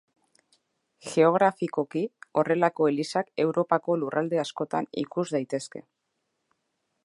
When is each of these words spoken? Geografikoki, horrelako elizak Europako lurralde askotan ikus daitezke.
Geografikoki, 1.09 2.01
horrelako 2.43 2.89
elizak 2.93 3.29
Europako 3.45 3.99
lurralde 4.05 4.43
askotan 4.47 4.89
ikus 5.07 5.27
daitezke. 5.37 5.87